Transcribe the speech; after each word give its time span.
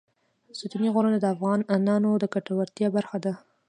ستوني 0.59 0.89
غرونه 0.95 1.17
د 1.19 1.25
افغانانو 1.33 2.11
د 2.17 2.23
ګټورتیا 2.33 2.87
برخه 2.95 3.17
ده. 3.25 3.33